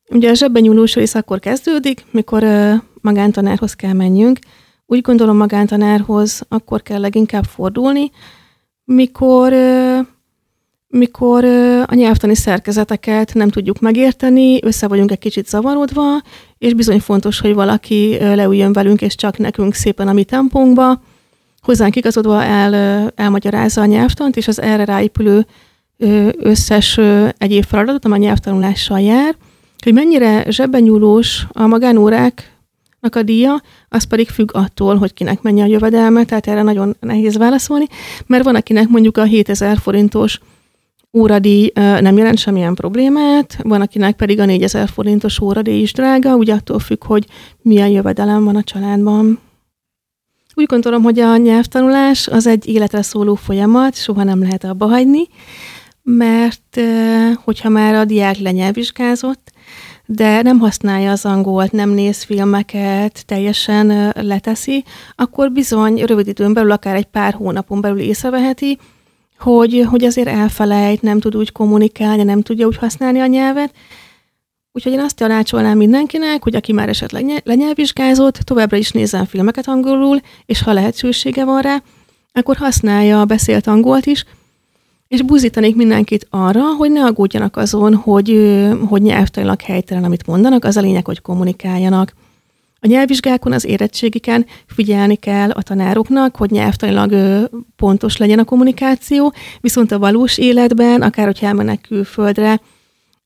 Ugye 0.10 0.30
a 0.30 0.34
zsebben 0.34 0.62
nyúlós 0.62 0.94
rész 0.94 1.16
akkor 1.16 1.40
kezdődik, 1.40 2.06
mikor 2.12 2.44
magántanárhoz 3.02 3.74
kell 3.74 3.94
menjünk. 3.94 4.40
Úgy 4.86 5.02
gondolom 5.02 5.38
magántanárhoz 5.38 6.42
akkor 6.48 6.82
kell 6.82 7.00
leginkább 7.00 7.44
fordulni, 7.44 8.12
mikor, 8.84 9.54
mikor 10.88 11.44
a 11.86 11.94
nyelvtani 11.94 12.36
szerkezeteket 12.36 13.34
nem 13.34 13.50
tudjuk 13.50 13.80
megérteni, 13.80 14.64
össze 14.64 14.88
vagyunk 14.88 15.12
egy 15.12 15.20
kicsit 15.20 15.48
zavarodva, 15.48 16.22
és 16.58 16.74
bizony 16.74 17.00
fontos, 17.00 17.40
hogy 17.40 17.54
valaki 17.54 18.18
leüljön 18.20 18.74
velünk, 18.74 19.02
és 19.02 19.16
csak 19.16 19.38
nekünk 19.38 19.74
szépen 19.74 20.08
a 20.08 20.14
mi 20.14 20.24
tempónkba, 20.24 21.02
hozzánk 21.62 21.96
igazodva 21.96 22.44
el, 22.44 22.74
elmagyarázza 23.16 23.82
a 23.82 23.86
nyelvtant, 23.86 24.38
és 24.38 24.48
az 24.48 24.62
erre 24.62 24.86
ráépülő 24.86 25.46
összes 26.38 27.00
egyéb 27.38 27.64
feladatot, 27.64 28.06
amely 28.06 28.20
a 28.20 28.22
nyelvtanulással 28.22 29.00
jár, 29.00 29.36
hogy 29.84 29.94
mennyire 29.94 30.46
zsebben 30.50 30.82
nyúlós 30.82 31.46
a 31.52 31.68
magánórák 31.68 32.59
a 33.02 33.24
díja, 33.24 33.62
az 33.90 34.04
pedig 34.04 34.30
függ 34.30 34.50
attól, 34.54 34.98
hogy 34.98 35.14
kinek 35.14 35.42
mennyi 35.42 35.62
a 35.62 35.66
jövedelme, 35.66 36.26
tehát 36.26 36.48
erre 36.48 36.62
nagyon 36.62 36.96
nehéz 37.00 37.38
válaszolni, 37.38 37.86
mert 38.26 38.44
van, 38.44 38.56
akinek 38.56 38.88
mondjuk 38.88 39.18
a 39.18 39.24
7000 39.24 39.78
forintos 39.78 40.40
óradíj 41.14 41.72
nem 41.76 42.18
jelent 42.18 42.38
semmilyen 42.38 42.76
problémát, 42.76 43.58
van, 43.64 43.82
akinek 43.82 44.16
pedig 44.16 44.40
a 44.40 44.46
4000 44.46 44.90
forintos 44.90 45.40
óradíj 45.40 45.82
is 45.82 45.94
drága, 45.94 46.36
úgy 46.36 46.50
attól 46.50 46.80
függ, 46.80 47.04
hogy 47.04 47.26
milyen 47.62 47.90
jövedelem 47.90 48.44
van 48.44 48.56
a 48.56 48.64
családban. 48.64 49.40
Úgy 50.56 50.66
gondolom, 50.66 51.04
hogy 51.04 51.20
a 51.20 51.38
nyelvtanulás 51.38 52.28
az 52.28 52.48
egy 52.48 52.68
életre 52.68 53.02
szóló 53.02 53.36
folyamat, 53.36 53.96
soha 53.96 54.24
nem 54.24 54.40
lehet 54.40 54.64
abba 54.64 54.88
hagyni, 54.88 55.28
mert 56.04 56.82
hogyha 57.44 57.70
már 57.70 57.94
a 57.94 58.06
diák 58.06 58.38
lenyelvvizsgázott, 58.38 59.52
de 60.12 60.42
nem 60.42 60.60
használja 60.60 61.12
az 61.12 61.26
angolt, 61.26 61.72
nem 61.72 61.90
néz 61.90 62.24
filmeket, 62.24 63.26
teljesen 63.26 64.14
leteszi, 64.16 64.84
akkor 65.16 65.52
bizony 65.52 66.04
rövid 66.06 66.28
időn 66.28 66.54
belül, 66.54 66.72
akár 66.72 66.96
egy 66.96 67.06
pár 67.06 67.34
hónapon 67.34 67.82
belül 67.82 68.00
észreveheti, 68.00 68.78
hogy, 69.40 69.86
hogy 69.90 70.04
azért 70.04 70.28
elfelejt, 70.28 71.02
nem 71.02 71.20
tud 71.20 71.36
úgy 71.36 71.52
kommunikálni, 71.52 72.24
nem 72.24 72.42
tudja 72.42 72.68
úgy 72.68 72.78
használni 72.78 73.20
a 73.20 73.26
nyelvet. 73.26 73.74
Úgyhogy 74.72 74.92
én 74.92 75.00
azt 75.00 75.16
tanácsolnám 75.16 75.78
mindenkinek, 75.78 76.44
hogy 76.44 76.56
aki 76.56 76.74
már 76.74 76.90
esetleg 76.90 77.42
lenyelvvizsgázott, 77.44 78.36
továbbra 78.36 78.78
is 78.78 78.92
nézzen 78.92 79.26
filmeket 79.26 79.68
angolul, 79.68 80.20
és 80.46 80.62
ha 80.62 80.74
lehetősége 80.74 81.46
van 81.46 81.62
rá, 81.62 81.82
akkor 82.32 82.58
használja 82.58 83.22
a 83.22 83.26
beszélt 83.26 83.68
angolt 83.68 84.06
is, 84.06 84.26
és 85.10 85.22
buzítanék 85.22 85.76
mindenkit 85.76 86.28
arra, 86.30 86.64
hogy 86.76 86.92
ne 86.92 87.06
aggódjanak 87.06 87.58
azon, 87.58 87.96
hogy, 87.96 88.58
hogy 88.88 89.02
nyelvtanilag 89.02 89.62
helytelen, 89.62 90.04
amit 90.04 90.28
mondanak, 90.28 90.66
az 90.66 90.78
a 90.78 90.82
lényeg, 90.82 91.06
hogy 91.06 91.22
kommunikáljanak. 91.22 92.14
A 92.80 92.88
nyelvvizsgákon, 92.88 93.52
az 93.52 93.66
érettségiken 93.66 94.46
figyelni 94.66 95.16
kell 95.16 95.50
a 95.50 95.62
tanároknak, 95.62 96.36
hogy 96.36 96.52
nyelvtanilag 96.52 97.14
pontos 97.76 98.18
legyen 98.18 98.40
a 98.40 98.44
kommunikáció, 98.44 99.34
viszont 99.62 99.92
a 99.92 100.00
valós 100.00 100.38
életben, 100.38 101.02
akár 101.02 101.26
hogy 101.26 101.40
elmennek 101.42 101.82
külföldre, 101.82 102.62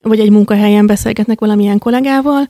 vagy 0.02 0.20
egy 0.20 0.32
munkahelyen 0.32 0.86
beszélgetnek 0.86 1.40
valamilyen 1.40 1.78
kollégával, 1.78 2.50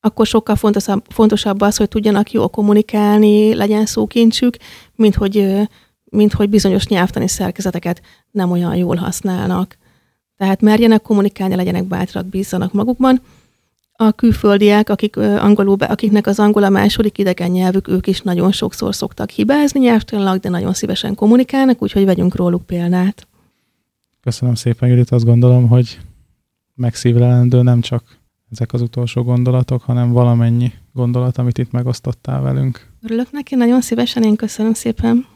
akkor 0.00 0.26
sokkal 0.26 0.56
fontosabb, 0.56 1.04
fontosabb 1.08 1.60
az, 1.60 1.76
hogy 1.76 1.88
tudjanak 1.88 2.32
jól 2.32 2.48
kommunikálni, 2.48 3.54
legyen 3.54 3.86
szókincsük, 3.86 4.56
mint 4.94 5.14
hogy 5.14 5.66
mint 6.14 6.32
hogy 6.32 6.48
bizonyos 6.48 6.86
nyelvtani 6.86 7.28
szerkezeteket 7.28 8.00
nem 8.34 8.50
olyan 8.50 8.76
jól 8.76 8.96
használnak. 8.96 9.76
Tehát 10.36 10.60
merjenek 10.60 11.02
kommunikálni, 11.02 11.54
legyenek 11.54 11.84
bátrak, 11.84 12.26
bízzanak 12.26 12.72
magukban. 12.72 13.20
A 13.92 14.12
külföldiek, 14.12 14.88
akik 14.88 15.16
angolul, 15.16 15.76
akiknek 15.80 16.26
az 16.26 16.38
angol 16.38 16.62
a 16.62 16.68
második 16.68 17.18
idegen 17.18 17.50
nyelvük, 17.50 17.88
ők 17.88 18.06
is 18.06 18.20
nagyon 18.20 18.52
sokszor 18.52 18.94
szoktak 18.94 19.30
hibázni 19.30 19.80
nyelvtanilag, 19.80 20.40
de 20.40 20.48
nagyon 20.48 20.72
szívesen 20.72 21.14
kommunikálnak, 21.14 21.82
úgyhogy 21.82 22.04
vegyünk 22.04 22.34
róluk 22.34 22.66
példát. 22.66 23.26
Köszönöm 24.20 24.54
szépen, 24.54 24.88
Judit. 24.88 25.10
Azt 25.10 25.24
gondolom, 25.24 25.68
hogy 25.68 25.98
megszívlelendő 26.74 27.62
nem 27.62 27.80
csak 27.80 28.02
ezek 28.50 28.72
az 28.72 28.80
utolsó 28.80 29.22
gondolatok, 29.22 29.82
hanem 29.82 30.12
valamennyi 30.12 30.72
gondolat, 30.92 31.38
amit 31.38 31.58
itt 31.58 31.70
megosztottál 31.70 32.40
velünk. 32.40 32.90
Örülök 33.02 33.30
neki, 33.30 33.54
nagyon 33.54 33.80
szívesen, 33.80 34.22
én 34.22 34.36
köszönöm 34.36 34.72
szépen. 34.72 35.26